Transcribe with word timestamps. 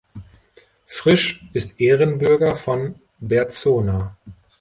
Frisch 0.87 1.45
ist 1.53 1.79
Ehrenbürger 1.79 2.55
von 2.55 2.95
Berzona. 3.19 4.17